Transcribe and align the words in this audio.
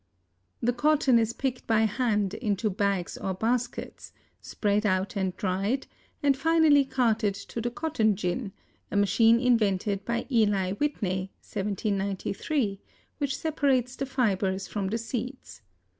The 0.63 0.73
cotton 0.73 1.19
is 1.19 1.31
picked 1.31 1.67
by 1.67 1.81
hand 1.81 2.33
into 2.33 2.71
bags 2.71 3.19
or 3.19 3.35
baskets, 3.35 4.11
spread 4.41 4.83
out 4.83 5.15
and 5.15 5.37
dried, 5.37 5.85
and 6.23 6.35
finally 6.35 6.85
carted 6.85 7.35
to 7.35 7.61
the 7.61 7.69
cotton 7.69 8.15
gin, 8.15 8.51
a 8.89 8.95
machine 8.97 9.39
invented 9.39 10.03
by 10.03 10.25
Eli 10.31 10.71
Whitney 10.71 11.29
(1793), 11.41 12.81
which 13.19 13.37
separates 13.37 13.95
the 13.95 14.07
fibers 14.07 14.67
from 14.67 14.87
the 14.87 14.97
seeds. 14.97 15.61